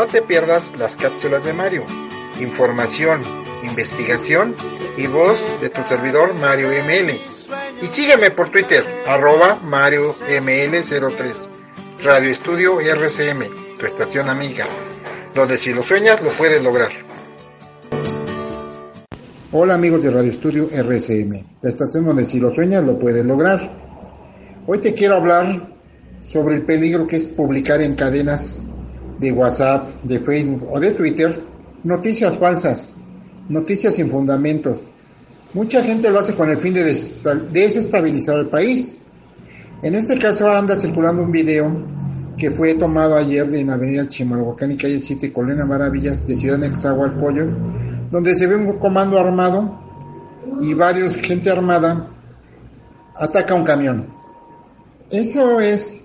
[0.00, 1.84] No te pierdas las cápsulas de Mario.
[2.40, 3.20] Información,
[3.64, 4.56] investigación
[4.96, 7.20] y voz de tu servidor Mario ML.
[7.82, 11.48] Y sígueme por Twitter, arroba Mario ML03.
[12.02, 13.44] Radio Estudio RCM,
[13.78, 14.64] tu estación amiga,
[15.34, 16.92] donde si lo sueñas lo puedes lograr.
[19.52, 23.60] Hola amigos de Radio Estudio RCM, la estación donde si lo sueñas lo puedes lograr.
[24.66, 25.44] Hoy te quiero hablar
[26.22, 28.69] sobre el peligro que es publicar en cadenas
[29.20, 31.50] de WhatsApp, de Facebook o de Twitter
[31.82, 32.94] noticias falsas,
[33.48, 34.78] noticias sin fundamentos.
[35.54, 38.98] Mucha gente lo hace con el fin de desestabilizar el país.
[39.82, 41.70] En este caso anda circulando un video
[42.36, 47.46] que fue tomado ayer en Avenida Chimalhuacán y Calle 7, Colina Maravillas, de Ciudad Nexahualcoyo,
[48.10, 49.80] donde se ve un comando armado
[50.60, 52.08] y varios gente armada
[53.16, 54.06] ataca un camión.
[55.10, 55.96] Eso es,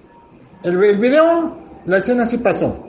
[0.64, 2.85] el, el video, la escena sí pasó,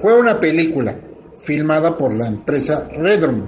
[0.00, 0.96] fue una película
[1.36, 3.42] filmada por la empresa Redrum.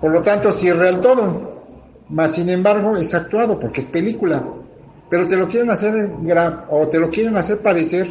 [0.00, 1.56] Por lo tanto, sí es real todo.
[2.08, 4.44] Más sin embargo, es actuado porque es película.
[5.08, 6.10] Pero te lo quieren hacer
[6.68, 8.08] o te lo quieren hacer parecer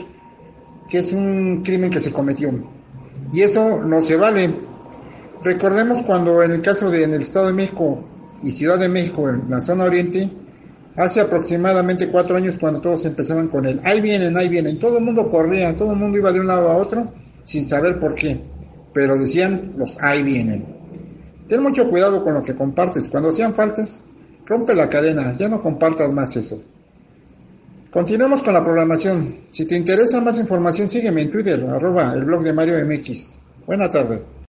[0.90, 2.52] que es un crimen que se cometió.
[3.34, 4.50] Y eso no se vale.
[5.44, 8.00] Recordemos cuando en el caso de en el Estado de México
[8.42, 10.30] y Ciudad de México, en la zona oriente,
[10.96, 15.04] hace aproximadamente cuatro años cuando todos empezaban con el ahí vienen, ahí vienen, todo el
[15.04, 17.12] mundo corría, todo el mundo iba de un lado a otro
[17.44, 18.40] sin saber por qué,
[18.94, 20.66] pero decían los ahí vienen.
[21.48, 24.06] Ten mucho cuidado con lo que compartes, cuando sean faltas,
[24.46, 26.62] rompe la cadena, ya no compartas más eso.
[27.92, 29.36] Continuamos con la programación.
[29.52, 33.38] Si te interesa más información, sígueme en Twitter, arroba el blog de Mario MX.
[33.66, 34.35] Buena tarde.